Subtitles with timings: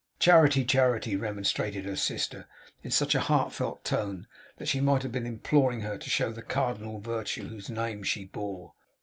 [0.17, 0.65] 'Charity!
[0.65, 2.47] Charity!' remonstrated her sister,
[2.81, 4.25] in such a heartfelt tone
[4.57, 8.25] that she might have been imploring her to show the cardinal virtue whose name she
[8.25, 8.73] bore.